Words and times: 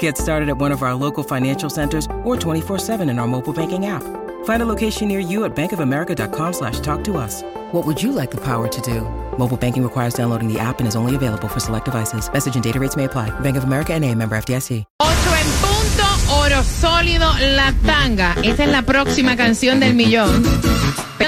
Get 0.00 0.18
started 0.18 0.48
at 0.48 0.58
one 0.58 0.72
of 0.72 0.82
our 0.82 0.94
local 0.94 1.22
financial 1.22 1.70
centers 1.70 2.06
or 2.24 2.34
24-7 2.36 3.08
in 3.08 3.20
our 3.20 3.28
mobile 3.28 3.52
banking 3.52 3.86
app. 3.86 4.02
Find 4.44 4.62
a 4.62 4.66
location 4.66 5.06
near 5.06 5.20
you 5.20 5.44
at 5.44 5.54
bankofamerica.com 5.54 6.52
slash 6.52 6.80
talk 6.80 7.04
to 7.04 7.16
us. 7.16 7.44
What 7.70 7.86
would 7.86 8.02
you 8.02 8.10
like 8.10 8.32
the 8.32 8.40
power 8.40 8.66
to 8.66 8.80
do? 8.80 9.02
Mobile 9.38 9.56
banking 9.56 9.84
requires 9.84 10.14
downloading 10.14 10.52
the 10.52 10.58
app 10.58 10.80
and 10.80 10.88
is 10.88 10.96
only 10.96 11.14
available 11.14 11.46
for 11.46 11.60
select 11.60 11.84
devices. 11.84 12.28
Message 12.32 12.56
and 12.56 12.64
data 12.64 12.80
rates 12.80 12.96
may 12.96 13.04
apply. 13.04 13.30
Bank 13.40 13.56
of 13.56 13.62
America 13.62 13.92
and 13.94 14.04
a 14.04 14.12
member 14.12 14.36
FDIC. 14.36 14.84
8 15.00 15.08
en 15.40 15.46
punto, 15.62 16.04
oro 16.42 16.62
sólido, 16.64 17.30
la 17.54 17.72
tanga. 17.84 18.34
Esta 18.42 18.64
es 18.64 18.70
la 18.70 18.82
próxima 18.82 19.36
canción 19.36 19.78
del 19.78 19.94
millón. 19.94 20.42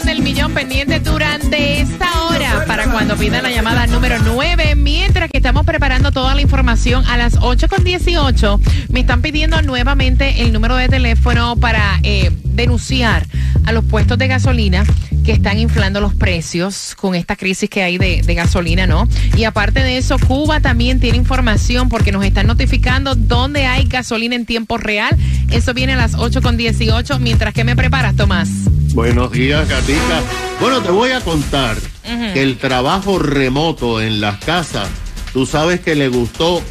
Del 0.05 0.23
millón 0.23 0.55
pendiente 0.55 1.01
durante 1.01 1.83
esta 1.83 2.25
hora 2.25 2.28
para 2.67 2.91
cuando 2.91 3.17
pidan 3.17 3.43
la 3.43 3.51
llamada 3.51 3.87
número 3.87 4.17
9. 4.23 4.75
Mientras 4.77 5.31
que 5.31 5.39
estamos 5.39 5.67
preparando 5.67 6.13
toda 6.13 6.35
la 6.35 6.41
información 6.41 7.05
a 7.07 7.17
las 7.17 7.37
8 7.41 7.69
con 7.69 7.83
18, 7.83 8.61
me 8.91 9.01
están 9.01 9.23
pidiendo 9.23 9.61
nuevamente 9.63 10.43
el 10.43 10.53
número 10.53 10.77
de 10.77 10.89
teléfono 10.89 11.57
para 11.57 11.99
eh, 12.03 12.31
denunciar 12.45 13.27
a 13.65 13.73
los 13.73 13.85
puestos 13.85 14.19
de 14.19 14.29
gasolina 14.29 14.85
que 15.25 15.33
están 15.33 15.59
inflando 15.59 16.01
los 16.01 16.15
precios 16.15 16.95
con 16.97 17.15
esta 17.15 17.35
crisis 17.37 17.69
que 17.69 17.83
hay 17.83 17.99
de, 17.99 18.23
gasolina, 18.35 18.87
¿no? 18.87 19.09
Y 19.37 19.45
aparte 19.45 19.83
de 19.83 19.99
eso, 19.99 20.17
Cuba 20.19 20.61
también 20.61 21.01
tiene 21.01 21.19
información 21.19 21.89
porque 21.89 22.13
nos 22.13 22.25
están 22.25 22.47
notificando 22.47 23.15
dónde 23.15 23.67
hay 23.67 23.85
gasolina 23.85 24.37
en 24.37 24.47
tiempo 24.47 24.79
real. 24.79 25.17
Eso 25.51 25.75
viene 25.75 25.95
a 25.95 25.97
las 25.97 26.15
8 26.15 26.41
con 26.41 26.57
18. 26.57 27.19
Mientras 27.19 27.53
que 27.53 27.65
me 27.65 27.75
preparas, 27.75 28.17
Tomás. 28.17 28.49
Buenos 28.95 29.33
días, 29.33 29.69
Gatica. 29.69 30.23
Bueno, 30.61 30.81
te 30.81 30.91
voy 30.91 31.11
a 31.11 31.21
contar 31.21 31.77
uh 32.09 32.11
-huh. 32.11 32.33
que 32.33 32.43
el 32.43 32.59
trabajo 32.59 33.19
remoto 33.19 34.01
en 34.01 34.21
las 34.21 34.39
casas, 34.39 34.89
tú 35.33 35.47
sabes 35.47 35.81
que 35.81 35.95
le 35.95 36.09
gustó 36.09 36.63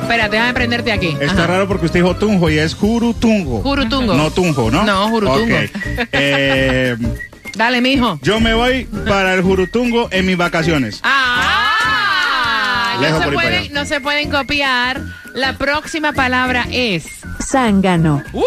Espérate, 0.02 0.36
déjame 0.36 0.54
prenderte 0.54 0.90
aquí. 0.92 1.16
Está 1.20 1.32
Ajá. 1.44 1.46
raro 1.46 1.68
porque 1.68 1.86
usted 1.86 2.00
dijo 2.00 2.16
tunjo 2.16 2.50
y 2.50 2.58
es 2.58 2.74
jurutungo. 2.74 3.60
Jurutungo. 3.62 4.14
No 4.14 4.30
tunjo, 4.32 4.68
¿no? 4.70 4.82
No, 4.82 5.08
jurutungo. 5.08 5.56
Ok. 5.56 6.08
Eh, 6.12 6.96
Dale, 7.54 7.80
mijo. 7.80 8.18
yo 8.22 8.40
me 8.40 8.54
voy 8.54 8.84
para 9.06 9.34
el 9.34 9.42
jurutungo 9.42 10.08
en 10.10 10.26
mis 10.26 10.36
vacaciones. 10.36 11.00
Ah, 11.04 12.96
se, 13.00 13.30
pueden, 13.30 13.72
no 13.72 13.84
se 13.84 14.00
pueden 14.00 14.30
copiar. 14.30 15.00
La 15.34 15.56
próxima 15.56 16.12
palabra 16.12 16.66
es. 16.70 17.06
Zángano. 17.50 18.22
Uh, 18.32 18.42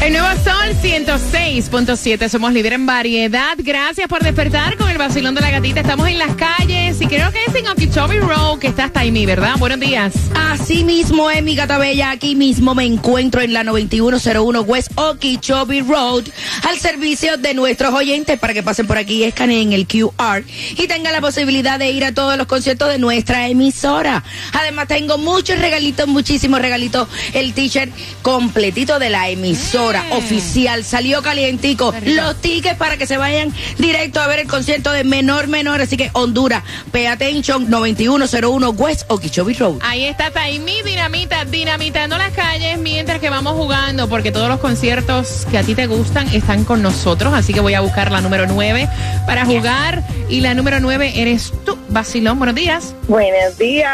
El 0.04 0.12
nuevo 0.12 0.28
Sol 0.44 0.76
106.7. 0.82 2.28
Somos 2.28 2.52
líder 2.52 2.74
en 2.74 2.86
variedad. 2.86 3.54
Gracias 3.58 4.06
por 4.10 4.22
despertar 4.22 4.76
con 4.76 4.90
el 4.90 4.98
vacilón 4.98 5.34
de 5.34 5.40
la 5.40 5.50
gatita. 5.50 5.80
Estamos 5.80 6.10
en 6.10 6.20
las 6.20 6.36
calles 6.36 7.00
y 7.00 7.08
creo 7.08 7.32
que 7.32 7.40
es 7.48 7.56
en 7.56 7.70
Okeechobee 7.70 8.20
Road 8.20 8.60
que 8.60 8.68
está 8.68 8.84
hasta 8.84 9.00
ahí, 9.00 9.26
¿verdad? 9.26 9.56
Buenos 9.60 9.80
días. 9.80 10.14
Así 10.36 10.84
mismo 10.84 11.32
es 11.32 11.42
mi 11.42 11.56
gata 11.56 11.78
bella, 11.78 12.12
aquí 12.12 12.36
mismo 12.36 12.76
me 12.76 12.84
encuentro 12.84 13.40
en 13.40 13.54
la 13.54 13.64
9101 13.64 14.62
West 14.64 14.92
Okeechobee 14.96 15.84
Road 15.84 16.26
al 16.68 16.78
servicio 16.80 17.38
de 17.38 17.54
nuestros 17.54 17.94
oyentes 17.94 18.38
para 18.38 18.54
que 18.54 18.62
pasen 18.62 18.88
por 18.88 18.98
aquí, 18.98 19.24
escaneen 19.24 19.72
el 19.72 19.88
QR 19.88 20.44
y 20.78 20.88
tengan 20.88 21.14
la 21.14 21.22
posibilidad 21.22 21.80
de 21.80 21.92
ir 21.92 22.04
a 22.04 22.14
todos 22.14 22.38
los 22.38 22.48
conciertos 22.48 22.90
de 22.90 23.00
nuestra 23.00 23.48
emisora. 23.48 24.22
Además 24.52 24.90
tengo 24.90 25.18
muchos 25.18 25.58
regalitos, 25.60 26.10
muchísimos 26.10 26.62
regalitos, 26.62 27.08
el 27.34 27.54
t-shirt 27.54 27.94
completito 28.22 29.00
de 29.00 29.10
la 29.10 29.30
emisora 29.30 29.93
oficial, 30.12 30.84
salió 30.84 31.22
calientico, 31.22 31.94
los 32.04 32.42
tickets 32.42 32.78
para 32.78 32.98
que 32.98 33.08
se 33.08 33.18
vayan 33.18 33.54
directo 33.78 34.22
a 34.22 34.28
ver 34.28 34.40
el 34.40 34.48
concierto 34.48 34.92
de 34.92 35.04
Menor 35.04 35.48
Menor, 35.48 35.82
así 35.82 35.98
que 35.98 36.10
Honduras, 36.14 36.64
pay 36.92 37.06
attention 37.06 37.70
9101 37.70 38.70
West 38.72 39.04
Okeechobee 39.10 39.54
Road. 39.54 39.80
Ahí 39.82 40.06
está 40.06 40.32
Taimi 40.32 40.82
Dinamita, 40.84 41.46
dinamitando 41.46 42.18
las 42.18 42.32
calles 42.32 42.78
mientras 42.80 43.20
que 43.20 43.30
vamos 43.30 43.54
jugando, 43.54 44.08
porque 44.10 44.32
todos 44.32 44.50
los 44.50 44.60
conciertos 44.60 45.46
que 45.50 45.58
a 45.58 45.64
ti 45.64 45.76
te 45.76 45.88
gustan 45.88 46.28
están 46.30 46.64
con 46.64 46.82
nosotros. 46.82 47.34
Así 47.34 47.54
que 47.54 47.60
voy 47.60 47.74
a 47.74 47.82
buscar 47.82 48.12
la 48.12 48.22
número 48.22 48.46
9 48.48 48.88
para 49.26 49.46
jugar. 49.46 50.04
Y 50.30 50.42
la 50.42 50.54
número 50.54 50.80
9 50.80 51.14
eres 51.16 51.54
tú, 51.66 51.78
Basilón. 51.90 52.40
Buenos 52.40 52.56
días. 52.56 52.96
Buenos 53.08 53.58
días. 53.58 53.92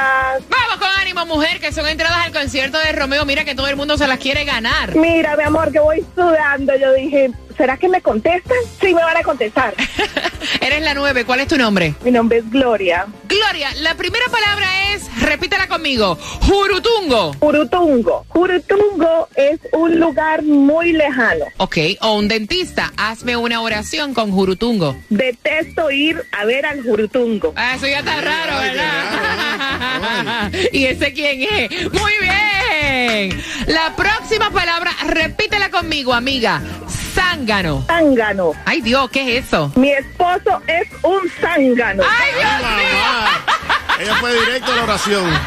Vamos 0.49 0.77
con 0.77 0.87
ánimo, 1.01 1.25
mujer, 1.25 1.59
que 1.59 1.71
son 1.71 1.87
entradas 1.87 2.25
al 2.25 2.31
concierto 2.31 2.77
de 2.77 2.91
Romeo. 2.91 3.25
Mira 3.25 3.43
que 3.43 3.55
todo 3.55 3.67
el 3.67 3.75
mundo 3.75 3.97
se 3.97 4.07
las 4.07 4.19
quiere 4.19 4.45
ganar. 4.45 4.95
Mira, 4.95 5.35
mi 5.35 5.43
amor, 5.43 5.71
que 5.71 5.79
voy 5.79 5.88
sudando. 6.15 6.75
Yo 6.77 6.93
dije, 6.93 7.31
¿será 7.57 7.77
que 7.77 7.89
me 7.89 8.01
contestan? 8.01 8.57
Sí, 8.79 8.93
me 8.93 9.03
van 9.03 9.17
a 9.17 9.23
contestar. 9.23 9.73
Eres 10.61 10.81
la 10.81 10.93
9. 10.93 11.25
¿Cuál 11.25 11.41
es 11.41 11.47
tu 11.47 11.57
nombre? 11.57 11.93
Mi 12.03 12.11
nombre 12.11 12.39
es 12.39 12.49
Gloria. 12.49 13.07
Gloria, 13.27 13.69
la 13.81 13.95
primera 13.95 14.25
palabra 14.31 14.67
es, 14.93 15.09
repítela 15.21 15.67
conmigo, 15.67 16.15
Jurutungo. 16.41 17.33
Jurutungo. 17.39 18.25
Jurutungo 18.29 19.27
es 19.35 19.59
un 19.73 19.99
lugar 19.99 20.43
muy 20.43 20.93
lejano. 20.93 21.45
Ok, 21.57 21.77
o 22.01 22.13
un 22.13 22.27
dentista. 22.27 22.91
Hazme 22.97 23.37
una 23.37 23.61
oración 23.61 24.13
con 24.13 24.31
Jurutungo. 24.31 24.95
Detesto 25.09 25.91
ir 25.91 26.23
a 26.31 26.45
ver 26.45 26.65
al 26.65 26.81
Jurutungo. 26.83 27.53
Ah, 27.55 27.75
eso 27.75 27.87
ya 27.87 27.99
está 27.99 28.19
raro, 28.21 28.59
¿verdad? 28.61 30.51
¿Y 30.71 30.85
ese 30.85 31.13
quién 31.13 31.41
es? 31.41 31.69
Muy 31.93 32.13
bien. 32.21 32.48
La 33.67 33.95
próxima 33.95 34.49
palabra, 34.49 34.91
conmigo, 35.71 36.13
amiga. 36.13 36.61
Zángano. 37.13 37.85
Zángano. 37.87 38.51
Ay, 38.65 38.81
Dios, 38.81 39.09
¿qué 39.09 39.37
es 39.37 39.45
eso? 39.45 39.71
Mi 39.75 39.91
esposo 39.91 40.61
es 40.67 40.87
un 41.03 41.21
zángano. 41.41 42.03
Ay, 42.03 42.33
Dios 42.33 42.61
mío. 42.77 43.59
Ella 43.99 44.15
fue 44.15 44.33
directo 44.33 44.71
a 44.71 44.75
la 44.75 44.83
oración. 44.83 45.29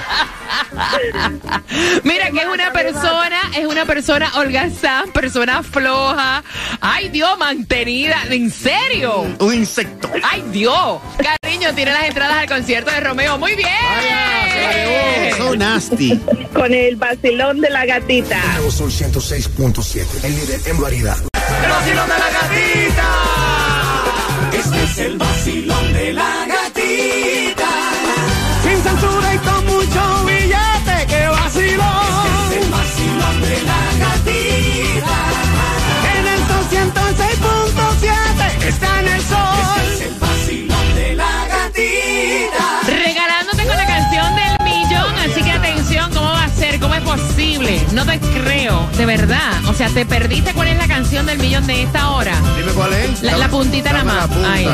Mira 2.04 2.30
que 2.30 2.40
es 2.40 2.46
una 2.46 2.72
persona, 2.72 3.40
es 3.56 3.66
una 3.66 3.86
persona 3.86 4.30
holgazán, 4.36 5.10
persona 5.12 5.62
floja. 5.62 6.42
Ay, 6.80 7.08
Dios, 7.08 7.38
mantenida. 7.38 8.22
¿En 8.28 8.50
serio? 8.50 9.26
Un 9.38 9.54
insecto. 9.54 10.10
Ay, 10.22 10.44
Dios. 10.50 11.00
Cariño, 11.42 11.74
tiene 11.74 11.92
las 11.92 12.04
entradas 12.04 12.36
al 12.36 12.48
concierto 12.48 12.90
de 12.90 13.00
Romeo. 13.00 13.38
Muy 13.38 13.56
bien. 13.56 13.68
So 15.36 15.56
nasty. 15.56 16.20
Con 16.52 16.72
el 16.74 16.96
vacilón 16.96 17.60
de 17.60 17.70
la 17.70 17.86
gatita. 17.86 18.40
Nuevo 18.54 18.70
Sol 18.70 18.90
106.7, 18.90 20.24
el 20.24 20.34
líder 20.34 20.60
en 20.66 20.80
variedad. 20.80 21.16
El 21.64 21.70
vacilón 21.70 22.08
de 22.08 22.18
la 22.18 22.30
gatita. 22.30 23.08
Este 24.52 24.84
es 24.84 24.98
el 24.98 25.18
vacilón 25.18 25.92
de 25.92 26.12
la 26.12 26.41
No 47.92 48.04
te 48.04 48.18
creo, 48.18 48.88
de 48.96 49.06
verdad. 49.06 49.64
O 49.68 49.74
sea, 49.74 49.88
te 49.88 50.04
perdiste 50.04 50.52
cuál 50.52 50.66
es 50.68 50.76
la 50.76 50.88
canción 50.88 51.26
del 51.26 51.38
millón 51.38 51.64
de 51.66 51.82
esta 51.82 52.10
hora. 52.10 52.34
Dime 52.56 52.72
cuál 52.72 52.92
es. 52.92 53.22
La, 53.22 53.36
la 53.36 53.48
puntita 53.48 53.92
nada 53.92 54.04
más. 54.04 54.16
la 54.16 54.26
punta. 54.26 54.52
Ahí. 54.52 54.66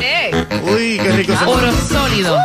Eh, 0.00 0.46
Uy, 0.62 1.00
qué 1.02 1.12
rico 1.12 1.36
se 1.36 1.44
oro 1.44 1.72
sólido. 1.88 2.36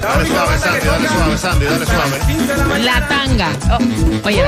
Dale 0.00 0.26
suave, 0.26 0.58
Sandy, 0.58 0.86
dale 0.86 1.08
suave, 1.08 1.38
Sandy, 1.38 1.64
dale 1.66 1.84
suave. 1.86 2.78
La 2.82 3.06
tanga. 3.06 3.50
Oh, 3.70 4.26
oye. 4.28 4.44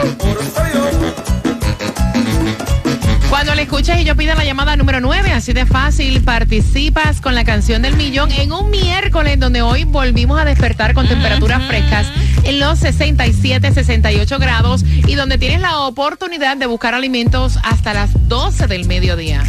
Cuando 3.29 3.55
le 3.55 3.63
escuches 3.63 4.01
y 4.01 4.05
yo 4.05 4.17
pida 4.17 4.35
la 4.37 4.45
llamada 4.45 4.77
número 4.77 5.01
9, 5.01 5.33
así 5.33 5.53
de 5.53 5.67
fácil, 5.67 6.23
participas 6.23 7.21
con 7.21 7.35
la 7.35 7.45
canción 7.45 7.83
del 7.83 7.97
millón 7.97 8.31
en 8.33 8.53
un 8.53 8.71
miércoles 8.71 9.39
donde 9.39 9.61
hoy 9.61 9.85
volvimos 9.85 10.41
a 10.41 10.45
despertar 10.45 10.95
con 10.95 11.07
temperaturas 11.09 11.67
frescas 11.67 12.07
en 12.45 12.61
los 12.61 12.79
67, 12.79 13.73
68 13.73 14.39
grados 14.39 14.85
y 14.85 15.15
donde 15.15 15.39
tienes 15.39 15.61
la 15.61 15.81
oportunidad 15.81 16.57
de 16.57 16.67
buscar 16.67 16.95
alimentos 16.95 17.59
hasta 17.63 17.95
las 17.95 18.29
12 18.29 18.67
del 18.67 18.87
mediodía. 18.87 19.43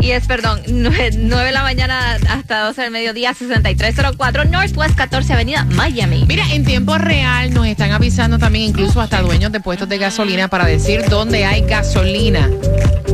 Y 0.00 0.10
es, 0.10 0.26
perdón, 0.26 0.60
9, 0.66 1.10
de 1.12 1.52
la 1.52 1.62
mañana 1.62 2.18
hasta 2.28 2.64
12 2.66 2.82
del 2.82 2.90
mediodía, 2.90 3.34
6304 3.34 4.44
Northwest 4.46 4.94
14 4.96 5.32
Avenida, 5.32 5.64
Miami. 5.64 6.24
Mira, 6.26 6.44
en 6.52 6.64
tiempo 6.64 6.98
real 6.98 7.52
nos 7.54 7.66
están 7.66 7.92
avisando 7.92 8.38
también 8.38 8.66
incluso 8.66 9.00
hasta 9.00 9.22
dueños 9.22 9.52
de 9.52 9.60
puestos 9.60 9.88
de 9.88 9.98
gasolina 9.98 10.48
para 10.48 10.66
decir 10.66 11.04
dónde 11.08 11.44
hay 11.44 11.62
gasolina. 11.62 12.48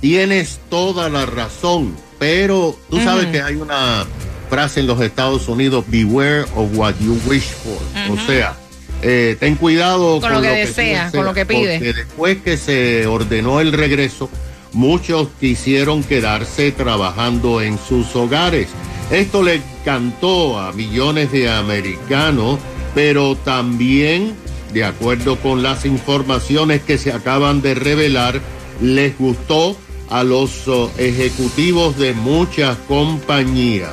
Tienes 0.00 0.60
toda 0.68 1.08
la 1.08 1.26
razón, 1.26 1.96
pero 2.18 2.76
tú 2.90 3.00
sabes 3.00 3.26
que 3.26 3.42
hay 3.42 3.56
una 3.56 4.06
frase 4.48 4.80
en 4.80 4.86
los 4.86 5.00
Estados 5.00 5.48
Unidos, 5.48 5.84
beware 5.88 6.42
of 6.54 6.76
what 6.76 6.94
you 7.00 7.18
wish 7.26 7.44
for. 7.44 7.78
O 8.10 8.26
sea, 8.26 8.54
eh, 9.02 9.36
ten 9.38 9.56
cuidado 9.56 10.20
Con 10.20 10.32
lo 10.32 10.40
que 10.40 10.48
tú 10.48 10.54
desea, 10.54 10.84
deseas, 10.84 11.12
con 11.12 11.24
lo 11.24 11.34
que 11.34 11.46
pide. 11.46 11.78
Porque 11.78 11.92
después 11.92 12.38
que 12.42 12.56
se 12.56 13.06
ordenó 13.06 13.60
el 13.60 13.72
regreso, 13.72 14.30
muchos 14.72 15.28
quisieron 15.40 16.02
quedarse 16.04 16.70
trabajando 16.72 17.60
en 17.60 17.78
sus 17.78 18.14
hogares. 18.14 18.68
Esto 19.10 19.42
le 19.42 19.56
encantó 19.56 20.58
a 20.58 20.72
millones 20.72 21.32
de 21.32 21.50
americanos, 21.50 22.58
pero 22.94 23.36
también, 23.36 24.34
de 24.72 24.84
acuerdo 24.84 25.36
con 25.38 25.62
las 25.62 25.84
informaciones 25.84 26.82
que 26.82 26.98
se 26.98 27.12
acaban 27.12 27.62
de 27.62 27.74
revelar, 27.74 28.40
les 28.80 29.18
gustó 29.18 29.76
a 30.10 30.24
los 30.24 30.68
oh, 30.68 30.90
ejecutivos 30.98 31.96
de 31.98 32.12
muchas 32.12 32.76
compañías. 32.88 33.92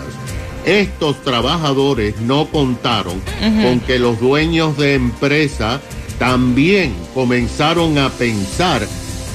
Estos 0.65 1.23
trabajadores 1.23 2.19
no 2.19 2.47
contaron 2.47 3.21
con 3.63 3.79
que 3.79 3.97
los 3.97 4.19
dueños 4.19 4.77
de 4.77 4.95
empresa 4.95 5.79
también 6.19 6.93
comenzaron 7.13 7.97
a 7.97 8.09
pensar 8.09 8.85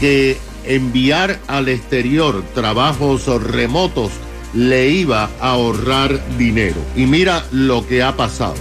que 0.01 0.37
enviar 0.67 1.41
al 1.47 1.69
exterior 1.69 2.45
trabajos 2.55 3.27
remotos 3.43 4.13
le 4.53 4.91
iba 4.91 5.31
a 5.41 5.53
ahorrar 5.53 6.21
dinero. 6.37 6.81
Y 6.95 7.07
mira 7.07 7.45
lo 7.51 7.87
que 7.87 8.03
ha 8.03 8.17
pasado. 8.17 8.55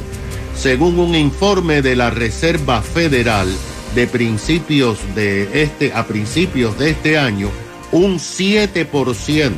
Según 0.64 0.98
un 0.98 1.14
informe 1.14 1.82
de 1.82 1.94
la 1.94 2.10
Reserva 2.10 2.82
Federal 2.82 3.50
de 3.96 4.08
principios 4.08 4.98
de 5.14 5.62
este 5.62 5.92
a 5.92 6.08
principios 6.08 6.80
de 6.80 6.92
este 6.92 7.18
año, 7.18 7.50
un 7.92 8.18
7% 8.18 9.52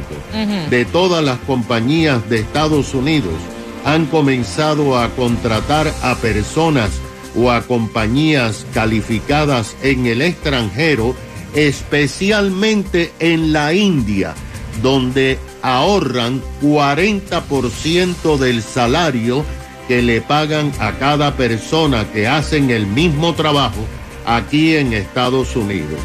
de 0.72 0.86
todas 0.86 1.24
las 1.24 1.38
compañías 1.42 2.28
de 2.28 2.40
Estados 2.40 2.96
Unidos 2.96 3.36
han 3.84 4.08
comenzado 4.08 4.98
a 4.98 5.10
contratar 5.10 5.94
a 6.02 6.16
personas 6.16 6.90
o 7.36 7.52
a 7.52 7.62
compañías 7.62 8.66
calificadas 8.74 9.76
en 9.84 10.08
el 10.08 10.24
extranjero, 10.24 11.16
especialmente 11.54 13.14
en 13.20 13.54
la 13.54 13.76
India, 13.76 14.34
donde 14.82 15.38
ahorran 15.62 16.42
40% 16.64 18.38
del 18.40 18.64
salario 18.64 19.46
que 19.88 20.02
le 20.02 20.22
pagan 20.22 20.72
a 20.80 20.94
cada 20.94 21.36
persona 21.36 22.06
que 22.12 22.28
hacen 22.28 22.70
el 22.72 22.88
mismo 22.88 23.34
trabajo 23.34 23.86
aquí 24.26 24.76
en 24.76 24.94
Estados 24.94 25.56
Unidos. 25.56 26.00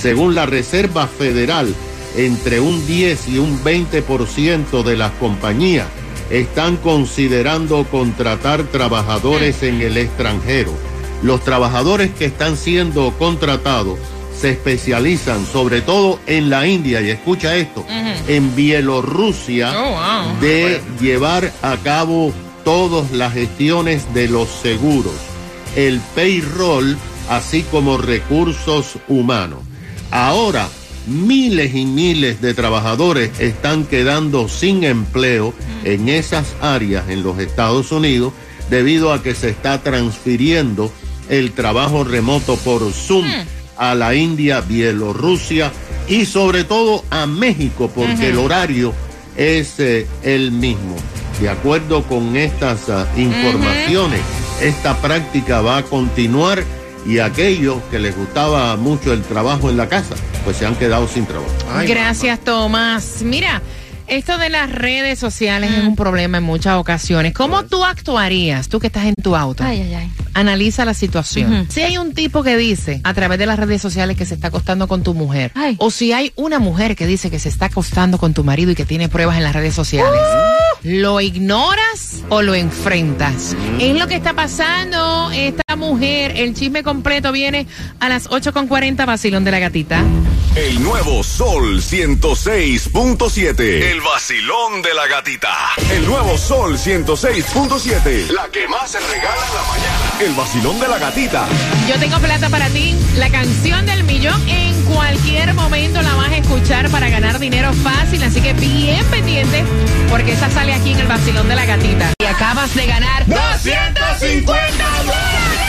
Según 0.00 0.34
la 0.34 0.46
Reserva 0.46 1.06
Federal, 1.06 1.74
entre 2.16 2.60
un 2.60 2.86
10 2.86 3.28
y 3.28 3.38
un 3.38 3.62
20% 3.62 4.82
de 4.82 4.96
las 4.96 5.12
compañías 5.12 5.86
están 6.30 6.76
considerando 6.76 7.84
contratar 7.84 8.62
trabajadores 8.64 9.62
en 9.62 9.80
el 9.80 9.96
extranjero. 9.96 10.72
Los 11.22 11.42
trabajadores 11.42 12.10
que 12.18 12.26
están 12.26 12.56
siendo 12.56 13.12
contratados 13.18 13.98
se 14.38 14.50
especializan 14.50 15.44
sobre 15.46 15.80
todo 15.80 16.20
en 16.26 16.48
la 16.48 16.66
India, 16.66 17.00
y 17.00 17.10
escucha 17.10 17.56
esto, 17.56 17.84
en 18.28 18.54
Bielorrusia, 18.54 19.72
Oh, 19.76 19.90
wow. 19.90 20.40
de 20.40 20.80
llevar 21.00 21.52
a 21.62 21.76
cabo 21.78 22.32
todas 22.68 23.12
las 23.12 23.32
gestiones 23.32 24.12
de 24.12 24.28
los 24.28 24.46
seguros, 24.46 25.14
el 25.74 26.02
payroll, 26.14 26.98
así 27.30 27.62
como 27.62 27.96
recursos 27.96 28.98
humanos. 29.08 29.60
Ahora, 30.10 30.68
miles 31.06 31.74
y 31.74 31.86
miles 31.86 32.42
de 32.42 32.52
trabajadores 32.52 33.30
están 33.40 33.86
quedando 33.86 34.50
sin 34.50 34.84
empleo 34.84 35.54
en 35.84 36.10
esas 36.10 36.44
áreas 36.60 37.08
en 37.08 37.22
los 37.22 37.38
Estados 37.38 37.90
Unidos 37.90 38.34
debido 38.68 39.14
a 39.14 39.22
que 39.22 39.34
se 39.34 39.48
está 39.48 39.82
transfiriendo 39.82 40.92
el 41.30 41.52
trabajo 41.52 42.04
remoto 42.04 42.56
por 42.56 42.92
Zoom 42.92 43.24
a 43.78 43.94
la 43.94 44.14
India, 44.14 44.60
Bielorrusia 44.60 45.72
y 46.06 46.26
sobre 46.26 46.64
todo 46.64 47.02
a 47.08 47.24
México 47.24 47.90
porque 47.94 48.28
el 48.28 48.36
horario 48.36 48.92
es 49.38 49.80
eh, 49.80 50.06
el 50.22 50.52
mismo. 50.52 50.96
De 51.40 51.48
acuerdo 51.48 52.02
con 52.02 52.36
estas 52.36 52.88
ah, 52.88 53.06
informaciones, 53.16 54.20
esta 54.60 54.96
práctica 54.96 55.60
va 55.60 55.78
a 55.78 55.82
continuar 55.82 56.64
y 57.06 57.20
aquellos 57.20 57.82
que 57.90 57.98
les 57.98 58.16
gustaba 58.16 58.76
mucho 58.76 59.12
el 59.12 59.22
trabajo 59.22 59.70
en 59.70 59.76
la 59.76 59.88
casa, 59.88 60.14
pues 60.44 60.56
se 60.56 60.66
han 60.66 60.74
quedado 60.74 61.08
sin 61.08 61.26
trabajo. 61.26 61.50
Gracias, 61.86 62.40
Tomás. 62.40 63.22
Mira, 63.22 63.62
esto 64.08 64.38
de 64.38 64.48
las 64.50 64.70
redes 64.70 65.18
sociales 65.18 65.70
es 65.72 65.84
un 65.84 65.96
problema 65.96 66.38
en 66.38 66.44
muchas 66.44 66.76
ocasiones. 66.76 67.32
¿Cómo 67.34 67.64
tú 67.64 67.84
actuarías, 67.84 68.68
tú 68.68 68.78
que 68.80 68.86
estás 68.88 69.04
en 69.06 69.14
tu 69.14 69.36
auto? 69.36 69.64
Ay, 69.64 69.82
ay, 69.82 69.94
ay. 69.94 70.10
Analiza 70.34 70.84
la 70.84 70.94
situación. 70.94 71.66
Si 71.68 71.80
hay 71.82 71.98
un 71.98 72.14
tipo 72.14 72.42
que 72.42 72.56
dice 72.56 73.00
a 73.04 73.12
través 73.14 73.38
de 73.38 73.46
las 73.46 73.58
redes 73.58 73.82
sociales 73.82 74.16
que 74.16 74.24
se 74.24 74.34
está 74.34 74.48
acostando 74.48 74.86
con 74.86 75.02
tu 75.02 75.14
mujer, 75.14 75.50
Ay. 75.54 75.76
o 75.78 75.90
si 75.90 76.12
hay 76.12 76.32
una 76.36 76.58
mujer 76.58 76.94
que 76.96 77.06
dice 77.06 77.30
que 77.30 77.38
se 77.38 77.48
está 77.48 77.66
acostando 77.66 78.18
con 78.18 78.34
tu 78.34 78.44
marido 78.44 78.70
y 78.70 78.74
que 78.74 78.84
tiene 78.84 79.08
pruebas 79.08 79.36
en 79.36 79.42
las 79.44 79.52
redes 79.54 79.74
sociales, 79.74 80.20
¿lo 80.84 81.20
ignoras 81.20 82.22
o 82.28 82.42
lo 82.42 82.54
enfrentas? 82.54 83.56
Es 83.80 83.98
lo 83.98 84.06
que 84.06 84.14
está 84.14 84.34
pasando 84.34 85.30
esta 85.32 85.74
mujer. 85.76 86.32
El 86.36 86.54
chisme 86.54 86.82
completo 86.82 87.32
viene 87.32 87.66
a 88.00 88.08
las 88.08 88.28
8.40, 88.30 89.06
vacilón 89.06 89.44
de 89.44 89.50
la 89.50 89.58
gatita. 89.58 90.02
El 90.54 90.82
nuevo 90.82 91.22
Sol 91.22 91.80
106.7. 91.80 93.60
El 93.60 94.00
vacilón 94.00 94.82
de 94.82 94.94
la 94.94 95.06
gatita. 95.06 95.54
El 95.90 96.06
nuevo 96.06 96.36
Sol 96.36 96.76
106.7. 96.76 98.30
La 98.30 98.48
que 98.48 98.66
más 98.68 98.90
se 98.90 99.00
regala 99.00 99.46
en 99.46 99.54
la 99.54 99.62
mañana. 99.62 100.12
El 100.20 100.34
vacilón 100.34 100.80
de 100.80 100.88
la 100.88 100.98
gatita. 100.98 101.46
Yo 101.88 101.98
tengo 101.98 102.18
plata 102.18 102.48
para 102.48 102.68
ti. 102.70 102.96
La 103.16 103.30
canción 103.30 103.86
del 103.86 104.04
millón 104.04 104.48
en 104.48 104.82
cualquier 104.84 105.54
momento 105.54 106.02
la 106.02 106.14
vas 106.14 106.32
a 106.32 106.36
escuchar 106.36 106.90
para 106.90 107.08
ganar 107.08 107.38
dinero 107.38 107.72
fácil. 107.72 108.22
Así 108.22 108.40
que 108.40 108.52
bien 108.54 109.04
pendiente 109.06 109.64
porque 110.10 110.32
esa 110.32 110.50
sale 110.50 110.74
aquí 110.74 110.92
en 110.92 111.00
el 111.00 111.06
vacilón 111.06 111.48
de 111.48 111.56
la 111.56 111.66
gatita. 111.66 112.12
Y 112.20 112.24
acabas 112.24 112.74
de 112.74 112.86
ganar 112.86 113.26
250 113.26 115.67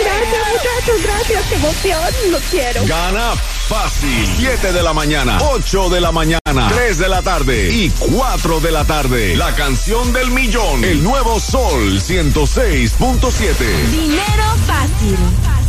Gracias, 0.00 0.42
muchachos, 0.52 1.02
gracias. 1.02 1.44
Qué 1.48 1.54
emoción. 1.56 2.00
Lo 2.30 2.38
quiero. 2.50 2.86
Gana 2.86 3.34
fácil. 3.68 4.26
7 4.36 4.72
de 4.72 4.82
la 4.82 4.92
mañana, 4.92 5.38
8 5.40 5.88
de 5.90 6.00
la 6.00 6.12
mañana, 6.12 6.68
3 6.68 6.98
de 6.98 7.08
la 7.08 7.22
tarde 7.22 7.70
y 7.70 7.90
4 7.90 8.60
de 8.60 8.70
la 8.70 8.84
tarde. 8.84 9.36
La 9.36 9.54
canción 9.54 10.12
del 10.12 10.30
millón. 10.30 10.84
El 10.84 11.02
nuevo 11.02 11.40
Sol 11.40 12.00
106.7. 12.00 13.90
Dinero 13.90 14.44
fácil. 14.66 15.61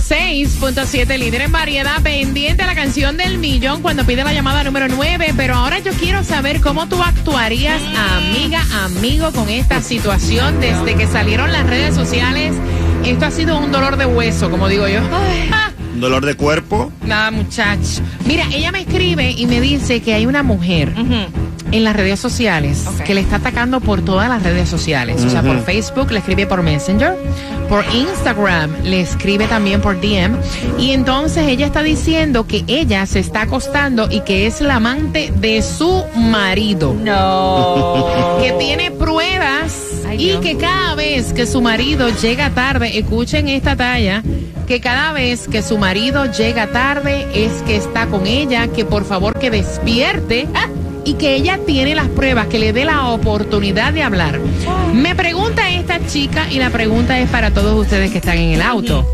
106.7, 0.00 1.18
líder 1.18 1.40
en 1.42 1.52
variedad, 1.52 2.02
pendiente 2.02 2.62
a 2.62 2.66
la 2.66 2.74
canción 2.74 3.16
del 3.16 3.38
millón 3.38 3.80
cuando 3.80 4.04
pide 4.04 4.24
la 4.24 4.32
llamada 4.34 4.62
número 4.62 4.88
9. 4.88 5.32
Pero 5.36 5.54
ahora 5.54 5.78
yo 5.78 5.92
quiero 5.92 6.22
saber 6.22 6.60
cómo 6.60 6.86
tú 6.86 7.02
actuarías, 7.02 7.80
amiga, 8.14 8.62
amigo, 8.84 9.32
con 9.32 9.48
esta 9.48 9.80
situación 9.80 10.60
desde 10.60 10.94
que 10.96 11.06
salieron 11.06 11.50
las 11.50 11.66
redes 11.66 11.94
sociales. 11.94 12.54
Esto 13.04 13.24
ha 13.24 13.30
sido 13.30 13.58
un 13.58 13.72
dolor 13.72 13.96
de 13.96 14.04
hueso, 14.06 14.50
como 14.50 14.68
digo 14.68 14.86
yo. 14.86 15.00
Ah, 15.52 15.70
Un 15.94 16.00
dolor 16.00 16.26
de 16.26 16.34
cuerpo. 16.34 16.92
Nada, 17.02 17.30
muchacho. 17.30 18.02
Mira, 18.26 18.44
ella 18.52 18.72
me 18.72 18.80
escribe 18.80 19.30
y 19.30 19.46
me 19.46 19.60
dice 19.62 20.00
que 20.02 20.12
hay 20.12 20.26
una 20.26 20.42
mujer 20.42 20.92
en 21.76 21.84
las 21.84 21.96
redes 21.96 22.18
sociales 22.18 22.84
que 23.04 23.14
le 23.14 23.20
está 23.20 23.36
atacando 23.36 23.80
por 23.80 24.02
todas 24.02 24.28
las 24.28 24.42
redes 24.42 24.68
sociales. 24.68 25.22
O 25.24 25.30
sea, 25.30 25.42
por. 25.42 25.56
Facebook, 25.66 26.12
le 26.12 26.18
escribe 26.18 26.46
por 26.46 26.62
Messenger, 26.62 27.16
por 27.68 27.84
Instagram, 27.92 28.70
le 28.84 29.00
escribe 29.00 29.48
también 29.48 29.80
por 29.80 30.00
DM. 30.00 30.36
Y 30.78 30.92
entonces 30.92 31.48
ella 31.48 31.66
está 31.66 31.82
diciendo 31.82 32.46
que 32.46 32.64
ella 32.68 33.04
se 33.06 33.18
está 33.18 33.42
acostando 33.42 34.08
y 34.10 34.20
que 34.20 34.46
es 34.46 34.60
la 34.60 34.76
amante 34.76 35.32
de 35.36 35.62
su 35.62 36.04
marido. 36.16 36.94
No. 36.94 38.38
que 38.40 38.52
tiene 38.52 38.90
pruebas 38.92 39.96
y 40.18 40.36
que 40.38 40.56
cada 40.56 40.94
vez 40.94 41.32
que 41.32 41.46
su 41.46 41.60
marido 41.60 42.08
llega 42.08 42.50
tarde, 42.50 42.98
escuchen 42.98 43.48
esta 43.48 43.76
talla, 43.76 44.22
que 44.66 44.80
cada 44.80 45.12
vez 45.12 45.48
que 45.48 45.62
su 45.62 45.78
marido 45.78 46.26
llega 46.26 46.68
tarde 46.68 47.26
es 47.34 47.62
que 47.62 47.76
está 47.76 48.06
con 48.06 48.26
ella, 48.26 48.68
que 48.68 48.84
por 48.84 49.04
favor 49.04 49.38
que 49.38 49.50
despierte 49.50 50.46
ah, 50.54 50.68
y 51.06 51.14
que 51.14 51.36
ella 51.36 51.60
tiene 51.64 51.94
las 51.94 52.08
pruebas, 52.08 52.48
que 52.48 52.58
le 52.58 52.72
dé 52.72 52.84
la 52.84 53.08
oportunidad 53.08 53.92
de 53.92 54.02
hablar. 54.02 54.40
Me 54.92 55.14
pregunta 55.14 55.70
esta 55.70 56.04
chica 56.04 56.48
y 56.50 56.58
la 56.58 56.68
pregunta 56.70 57.18
es 57.20 57.30
para 57.30 57.52
todos 57.52 57.80
ustedes 57.80 58.10
que 58.10 58.18
están 58.18 58.36
en 58.38 58.50
el 58.50 58.60
auto. 58.60 59.06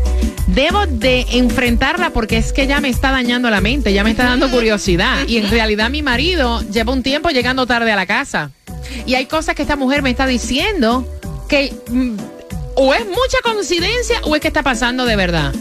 Debo 0.47 0.87
de 0.87 1.25
enfrentarla 1.33 2.09
porque 2.09 2.37
es 2.37 2.51
que 2.51 2.65
ya 2.65 2.81
me 2.81 2.89
está 2.89 3.11
dañando 3.11 3.49
la 3.51 3.61
mente, 3.61 3.93
ya 3.93 4.03
me 4.03 4.09
está 4.09 4.25
dando 4.25 4.49
curiosidad. 4.49 5.27
Y 5.27 5.37
en 5.37 5.49
realidad 5.51 5.91
mi 5.91 6.01
marido 6.01 6.61
lleva 6.69 6.91
un 6.91 7.03
tiempo 7.03 7.29
llegando 7.29 7.67
tarde 7.67 7.91
a 7.91 7.95
la 7.95 8.07
casa. 8.07 8.51
Y 9.05 9.13
hay 9.13 9.27
cosas 9.27 9.55
que 9.55 9.61
esta 9.61 9.75
mujer 9.75 10.01
me 10.01 10.09
está 10.09 10.25
diciendo 10.25 11.07
que 11.47 11.73
mm, 11.89 12.15
o 12.75 12.93
es 12.95 13.05
mucha 13.05 13.37
coincidencia 13.43 14.19
o 14.23 14.35
es 14.35 14.41
que 14.41 14.47
está 14.47 14.63
pasando 14.63 15.05
de 15.05 15.15
verdad. 15.15 15.53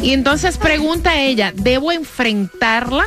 Y 0.00 0.12
entonces 0.12 0.56
pregunta 0.56 1.20
ella, 1.20 1.52
¿debo 1.54 1.90
enfrentarla 1.90 3.04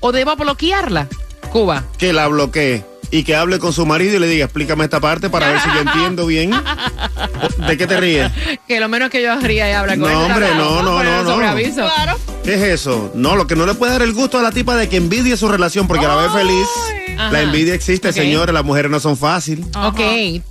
o 0.00 0.10
debo 0.10 0.34
bloquearla? 0.36 1.08
Cuba. 1.54 1.84
Que 1.98 2.12
la 2.12 2.26
bloquee. 2.26 2.84
Y 3.12 3.22
que 3.22 3.36
hable 3.36 3.60
con 3.60 3.72
su 3.72 3.86
marido 3.86 4.16
y 4.16 4.18
le 4.18 4.26
diga, 4.26 4.46
explícame 4.46 4.82
esta 4.82 4.98
parte 4.98 5.30
para 5.30 5.48
ver 5.52 5.60
si 5.60 5.68
yo 5.72 5.80
entiendo 5.82 6.26
bien. 6.26 6.50
¿De 7.68 7.76
qué 7.76 7.86
te 7.86 8.00
ríes? 8.00 8.28
Que 8.66 8.80
lo 8.80 8.88
menos 8.88 9.08
que 9.10 9.22
yo 9.22 9.38
ría 9.40 9.70
y 9.70 9.72
habla 9.72 9.92
con 9.92 10.00
No, 10.02 10.08
él. 10.08 10.16
hombre, 10.32 10.48
no, 10.56 10.82
no, 10.82 11.00
no, 11.04 11.18
el 11.20 11.24
no. 11.24 11.74
Claro. 11.76 12.18
¿Qué 12.42 12.54
es 12.54 12.62
eso? 12.62 13.12
No, 13.14 13.36
lo 13.36 13.46
que 13.46 13.54
no 13.54 13.66
le 13.66 13.74
puede 13.74 13.92
dar 13.92 14.02
el 14.02 14.14
gusto 14.14 14.38
a 14.38 14.42
la 14.42 14.50
tipa 14.50 14.74
de 14.74 14.88
que 14.88 14.96
envidie 14.96 15.36
su 15.36 15.46
relación 15.48 15.86
porque 15.86 16.06
la 16.08 16.16
ve 16.16 16.28
feliz. 16.30 16.66
Ajá. 17.16 17.30
La 17.30 17.42
envidia 17.42 17.74
existe, 17.74 18.08
Ok. 18.08 18.14
señores. 18.14 18.52
Las 18.52 18.64
mujeres 18.64 18.90
no 18.90 18.98
son 18.98 19.16
fáciles. 19.16 19.64
Ok. 19.76 20.00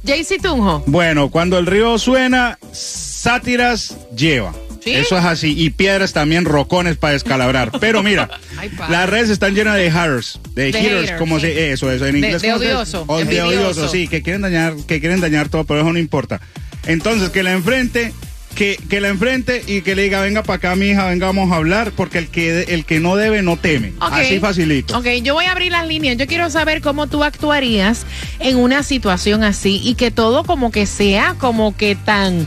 JC 0.03 0.41
Tunjo. 0.41 0.83
Bueno, 0.85 1.29
cuando 1.29 1.57
el 1.57 1.65
río 1.65 1.97
suena, 1.97 2.57
sátiras 2.71 3.97
lleva. 4.15 4.53
Eso 4.85 5.17
es 5.17 5.25
así. 5.25 5.53
Y 5.57 5.69
piedras 5.69 6.13
también, 6.13 6.45
rocones 6.45 6.97
para 6.97 7.13
descalabrar. 7.13 7.71
Pero 7.79 8.03
mira, 8.03 8.29
Ay, 8.57 8.71
las 8.89 9.09
redes 9.09 9.29
están 9.29 9.55
llenas 9.55 9.77
de 9.77 9.91
haters, 9.91 10.39
de, 10.55 10.71
De 10.71 10.79
haters, 10.81 11.11
como 11.19 11.39
sí. 11.39 11.47
se, 11.47 11.71
eso, 11.71 11.91
eso 11.91 12.05
en 12.05 12.13
De- 12.13 12.27
inglés. 12.27 12.41
de 12.41 12.47
¿cómo 12.49 12.59
se 12.59 12.65
dice? 12.65 12.75
odioso, 12.75 13.03
O 13.07 13.23
de 13.23 13.41
odioso, 13.41 13.87
sí, 13.89 14.07
que 14.07 14.21
quieren 14.21 14.41
dañar, 14.41 14.75
que 14.87 14.99
quieren 14.99 15.21
dañar 15.21 15.49
todo, 15.49 15.63
pero 15.63 15.81
eso 15.81 15.93
no 15.93 15.99
importa. 15.99 16.41
Entonces, 16.85 17.29
que 17.29 17.43
la 17.43 17.53
enfrente, 17.53 18.13
que, 18.55 18.77
que 18.89 18.99
la 19.01 19.07
enfrente 19.07 19.63
y 19.65 19.81
que 19.81 19.95
le 19.95 20.03
diga, 20.03 20.21
venga 20.21 20.43
para 20.43 20.57
acá, 20.57 20.75
mi 20.75 20.87
hija, 20.87 21.07
venga, 21.09 21.27
vamos 21.27 21.51
a 21.51 21.55
hablar, 21.55 21.91
porque 21.95 22.17
el 22.19 22.27
que, 22.27 22.63
el 22.69 22.85
que 22.85 22.99
no 22.99 23.15
debe, 23.15 23.41
no 23.41 23.57
teme. 23.57 23.93
Así 23.99 24.39
facilito. 24.39 24.97
Ok, 24.97 25.05
yo 25.23 25.33
voy 25.33 25.45
a 25.45 25.51
abrir 25.53 25.71
las 25.71 25.87
líneas. 25.87 26.17
Yo 26.17 26.27
quiero 26.27 26.49
saber 26.49 26.81
cómo 26.81 27.07
tú 27.07 27.23
actuarías 27.23 28.05
en 28.39 28.57
una 28.57 28.83
situación 28.83 29.43
así 29.43 29.79
y 29.83 29.95
que 29.95 30.11
todo 30.11 30.43
como 30.43 30.71
que 30.71 30.85
sea 30.85 31.35
como 31.39 31.75
que 31.75 31.95
tan 31.95 32.45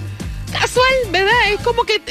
casual, 0.52 0.94
¿verdad? 1.10 1.32
Es 1.52 1.60
como 1.60 1.84
que 1.84 1.96
eh, 1.96 2.02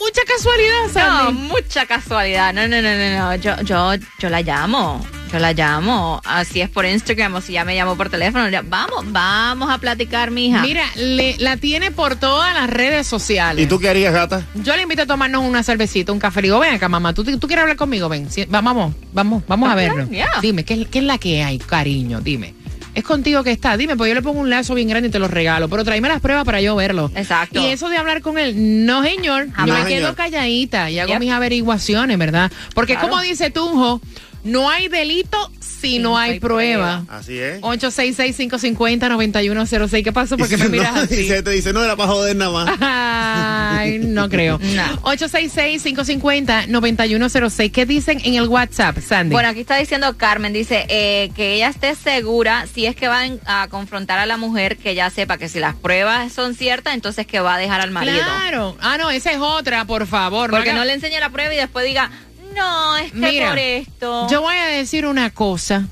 mucha 0.00 0.22
casualidad, 0.26 0.82
No, 0.86 0.92
Sandy. 0.92 1.32
mucha 1.42 1.86
casualidad. 1.86 2.52
No, 2.52 2.68
no, 2.68 2.80
no, 2.82 2.94
no, 2.94 3.18
no. 3.18 3.34
Yo, 3.36 3.60
yo, 3.62 3.92
yo 4.18 4.28
la 4.30 4.42
llamo. 4.42 5.04
Yo 5.32 5.38
la 5.38 5.52
llamo. 5.52 6.22
Así 6.24 6.60
es 6.62 6.70
por 6.70 6.86
Instagram 6.86 7.34
o 7.34 7.40
si 7.42 7.52
ya 7.52 7.64
me 7.64 7.74
llamo 7.74 7.96
por 7.96 8.08
teléfono. 8.08 8.48
ya- 8.48 8.62
vamos, 8.62 9.04
vamos 9.12 9.68
a 9.70 9.76
platicar, 9.78 10.30
mija. 10.30 10.62
Mira, 10.62 10.84
le- 10.96 11.36
la 11.38 11.56
tiene 11.58 11.90
por 11.90 12.16
todas 12.16 12.54
las 12.54 12.70
redes 12.70 13.06
sociales. 13.06 13.62
¿Y 13.64 13.68
tú 13.68 13.78
qué 13.78 13.90
harías, 13.90 14.14
gata? 14.14 14.42
Yo 14.54 14.74
le 14.74 14.82
invito 14.82 15.02
a 15.02 15.06
tomarnos 15.06 15.44
una 15.44 15.62
cervecita, 15.62 16.12
un 16.12 16.18
café. 16.18 16.40
Le 16.40 16.48
digo, 16.48 16.58
ven 16.60 16.74
acá, 16.74 16.88
mamá, 16.88 17.12
¿tú, 17.12 17.24
tú 17.24 17.46
quieres 17.46 17.62
hablar 17.62 17.76
conmigo? 17.76 18.08
Ven, 18.08 18.30
sí, 18.30 18.46
vamos, 18.48 18.94
vamos, 19.12 19.42
vamos 19.46 19.68
a 19.68 19.72
Ok, 19.72 19.76
verlo. 19.78 20.08
yeah. 20.08 20.28
Dime, 20.40 20.64
¿qué, 20.64 20.74
es- 20.82 20.88
¿qué 20.88 20.98
es 21.00 21.04
la 21.04 21.18
que 21.18 21.42
hay, 21.44 21.58
cariño? 21.58 22.20
Dime. 22.22 22.54
Es 22.98 23.04
contigo 23.04 23.44
que 23.44 23.52
está. 23.52 23.76
Dime, 23.76 23.96
pues 23.96 24.08
yo 24.08 24.14
le 24.14 24.22
pongo 24.22 24.40
un 24.40 24.50
lazo 24.50 24.74
bien 24.74 24.88
grande 24.88 25.08
y 25.08 25.10
te 25.12 25.18
lo 25.18 25.28
regalo. 25.28 25.68
Pero 25.68 25.84
tráeme 25.84 26.08
las 26.08 26.20
pruebas 26.20 26.44
para 26.44 26.60
yo 26.60 26.74
verlo. 26.74 27.10
Exacto. 27.14 27.60
Y 27.60 27.66
eso 27.66 27.88
de 27.88 27.96
hablar 27.96 28.22
con 28.22 28.38
él, 28.38 28.86
no, 28.86 29.02
señor. 29.02 29.46
Yo 29.66 29.72
me 29.74 29.84
quedo 29.86 30.14
calladita 30.14 30.90
y 30.90 30.98
hago 30.98 31.10
Yep. 31.12 31.20
mis 31.20 31.30
averiguaciones, 31.30 32.18
¿verdad? 32.18 32.50
Porque 32.74 32.94
Claro. 32.94 33.08
como 33.10 33.22
dice 33.22 33.50
Tunjo, 33.50 34.00
no 34.48 34.68
hay 34.70 34.88
delito 34.88 35.36
si 35.60 35.98
no 36.00 36.18
hay 36.18 36.40
prueba. 36.40 37.04
Así 37.08 37.38
es. 37.38 37.60
866-550-9106. 37.60 40.02
¿Qué 40.04 40.12
pasó? 40.12 40.36
Porque 40.36 40.56
me 40.56 40.64
No, 40.64 40.70
miras 40.70 40.96
así. 40.96 41.14
y 41.20 41.28
se 41.28 41.42
te 41.42 41.50
dice, 41.50 41.72
no 41.72 41.82
era 41.84 41.94
para 41.96 42.10
joder 42.10 42.34
nada 42.36 42.50
más. 42.50 42.76
Ay, 42.80 43.98
no 44.00 44.28
creo. 44.28 44.58
866-550-9106. 45.02 47.72
¿Qué 47.72 47.86
dicen 47.86 48.20
en 48.24 48.34
el 48.34 48.48
WhatsApp, 48.48 48.98
Sandy? 49.00 49.32
Bueno, 49.32 49.48
aquí 49.48 49.60
está 49.60 49.76
diciendo 49.76 50.16
Carmen, 50.16 50.52
dice 50.52 50.86
eh, 50.88 51.30
que 51.36 51.54
ella 51.54 51.68
esté 51.68 51.94
segura 51.94 52.66
si 52.72 52.86
es 52.86 52.96
que 52.96 53.08
van 53.08 53.40
a 53.46 53.68
confrontar 53.68 54.18
a 54.18 54.26
la 54.26 54.36
mujer, 54.36 54.76
que 54.76 54.94
ya 54.94 55.10
sepa 55.10 55.38
que 55.38 55.48
si 55.48 55.60
las 55.60 55.74
pruebas 55.76 56.32
son 56.32 56.54
ciertas, 56.54 56.94
entonces 56.94 57.26
que 57.26 57.40
va 57.40 57.54
a 57.54 57.58
dejar 57.58 57.80
al 57.80 57.90
marido. 57.90 58.18
Claro. 58.18 58.76
Ah, 58.80 58.98
no, 58.98 59.10
esa 59.10 59.32
es 59.32 59.38
otra, 59.38 59.84
por 59.84 60.06
favor. 60.06 60.50
Porque 60.50 60.70
haga- 60.70 60.78
no 60.78 60.84
le 60.84 60.94
enseñe 60.94 61.18
la 61.20 61.30
prueba 61.30 61.52
y 61.54 61.56
después 61.56 61.86
diga, 61.86 62.10
no, 62.54 62.96
es 62.96 63.12
que 63.12 63.18
Mira, 63.18 63.48
por 63.50 63.58
esto. 63.58 64.28
Yo 64.30 64.40
voy 64.42 64.56
a 64.56 64.66
decir 64.66 65.06
una 65.06 65.30
cosa 65.30 65.86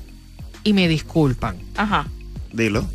y 0.63 0.73
me 0.73 0.87
disculpan. 0.87 1.57
Ajá. 1.75 2.07
Dilo. 2.51 2.87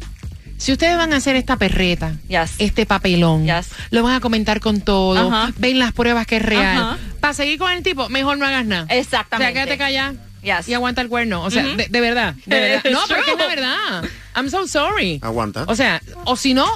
Si 0.59 0.71
ustedes 0.73 0.97
van 0.97 1.13
a 1.13 1.17
hacer 1.17 1.35
esta 1.35 1.57
perreta, 1.57 2.15
Yes. 2.29 2.53
este 2.59 2.87
papelón, 2.87 3.47
Yes. 3.47 3.69
lo 3.91 4.03
van 4.05 4.15
a 4.15 4.21
comentar 4.21 4.61
con 4.61 4.81
todo, 4.81 5.29
Ajá. 5.33 5.53
ven 5.59 5.79
las 5.81 5.93
pruebas 5.93 6.27
que 6.27 6.37
es 6.37 6.43
real. 6.43 6.77
Ajá. 6.77 6.99
Para 7.21 7.35
seguir 7.35 7.59
con 7.59 7.73
el 7.73 7.83
tipo, 7.83 8.09
mejor 8.09 8.39
no 8.39 8.47
hagas 8.47 8.65
nada. 8.65 8.87
Exactamente. 8.89 9.51
O 9.51 9.55
sea, 9.55 9.65
quédate 9.65 9.79
callada 9.79 10.15
Yes. 10.43 10.69
y 10.69 10.75
aguanta 10.75 11.01
el 11.03 11.09
cuerno. 11.09 11.43
O 11.43 11.51
sea, 11.51 11.65
de, 11.65 11.87
de 11.89 12.01
verdad, 12.01 12.35
de 12.47 12.61
verdad. 12.61 12.83
No, 12.93 13.01
porque 13.09 13.33
es 13.33 13.39
la 13.39 13.45
true. 13.45 13.49
verdad. 13.57 14.05
I'm 14.37 14.51
so 14.51 14.67
sorry. 14.69 15.19
Aguanta. 15.23 15.65
O 15.67 15.75
sea, 15.75 16.01
o 16.25 16.37
si 16.37 16.55
no, 16.55 16.67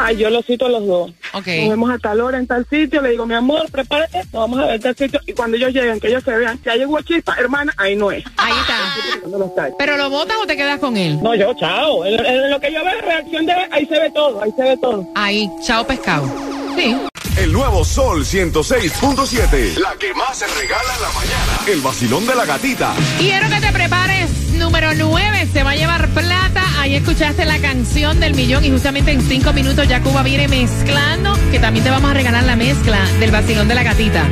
Ay, 0.00 0.16
yo 0.16 0.30
los 0.30 0.44
cito 0.46 0.66
a 0.66 0.68
los 0.68 0.86
dos. 0.86 1.10
Ok. 1.32 1.46
Nos 1.48 1.68
vemos 1.70 1.90
a 1.90 1.98
tal 1.98 2.20
hora 2.20 2.38
en 2.38 2.46
tal 2.46 2.64
sitio. 2.70 3.00
Le 3.02 3.10
digo, 3.10 3.26
mi 3.26 3.34
amor, 3.34 3.68
prepárate, 3.70 4.18
nos 4.18 4.32
vamos 4.32 4.60
a 4.60 4.66
ver 4.66 4.80
tal 4.80 4.94
sitio. 4.94 5.18
Y 5.26 5.32
cuando 5.32 5.56
ellos 5.56 5.72
lleguen, 5.72 5.98
que 5.98 6.06
ellos 6.08 6.22
se 6.22 6.30
vean, 6.36 6.60
ya 6.64 6.74
llegó 6.74 7.00
chispa, 7.00 7.34
hermana, 7.36 7.72
ahí 7.78 7.96
no 7.96 8.12
es. 8.12 8.22
Ahí 8.36 8.52
está. 8.60 9.26
Lo. 9.28 9.52
¿Pero 9.78 9.96
lo 9.96 10.08
votas 10.10 10.36
o 10.40 10.46
te 10.46 10.56
quedas 10.56 10.78
con 10.78 10.96
él? 10.96 11.18
No, 11.22 11.34
yo, 11.34 11.52
chao. 11.54 12.04
En, 12.04 12.24
en 12.24 12.50
lo 12.50 12.60
que 12.60 12.72
yo 12.72 12.84
veo, 12.84 13.00
reacción 13.00 13.44
de 13.46 13.52
ahí 13.72 13.86
se 13.86 13.98
ve 13.98 14.10
todo, 14.14 14.40
ahí 14.42 14.52
se 14.56 14.62
ve 14.62 14.76
todo. 14.76 15.08
Ahí, 15.16 15.50
chao 15.64 15.84
pescado. 15.86 16.30
Sí. 16.78 16.96
El 17.36 17.52
nuevo 17.52 17.84
Sol 17.84 18.24
106.7. 18.24 19.78
La 19.78 19.96
que 19.96 20.14
más 20.14 20.38
se 20.38 20.46
regala 20.46 20.94
en 20.94 21.02
la 21.02 21.08
mañana. 21.08 21.58
El 21.66 21.80
vacilón 21.80 22.24
de 22.24 22.36
la 22.36 22.44
gatita. 22.44 22.94
Quiero 23.18 23.48
que 23.48 23.60
te 23.60 23.72
prepares. 23.72 24.30
Número 24.52 24.94
9 24.94 25.48
se 25.52 25.64
va 25.64 25.70
a 25.70 25.74
llevar 25.74 26.08
plata. 26.10 26.62
Ahí 26.78 26.94
escuchaste 26.94 27.44
la 27.46 27.58
canción 27.58 28.20
del 28.20 28.34
millón 28.34 28.64
y 28.64 28.70
justamente 28.70 29.10
en 29.10 29.22
cinco 29.22 29.52
minutos 29.52 29.88
ya 29.88 30.00
Cuba 30.02 30.22
viene 30.22 30.46
mezclando, 30.46 31.36
que 31.50 31.58
también 31.58 31.84
te 31.84 31.90
vamos 31.90 32.12
a 32.12 32.14
regalar 32.14 32.44
la 32.44 32.54
mezcla 32.54 33.04
del 33.18 33.32
vacilón 33.32 33.66
de 33.66 33.74
la 33.74 33.82
gatita. 33.82 34.24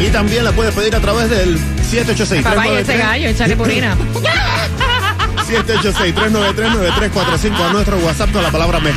Y 0.00 0.08
también 0.08 0.44
la 0.44 0.50
puedes 0.50 0.74
pedir 0.74 0.96
a 0.96 1.00
través 1.00 1.30
del 1.30 1.56
786 1.56 2.42
Papá 2.42 2.68
y 2.68 2.76
ese 2.78 2.96
gallo, 2.96 3.28
échale 3.28 3.56
purina. 3.56 3.96
786-393-9345 5.46 7.60
a 7.60 7.72
nuestro 7.72 7.96
WhatsApp 7.98 8.32
con 8.32 8.42
la 8.42 8.50
palabra 8.50 8.80
mezcla. 8.80 8.94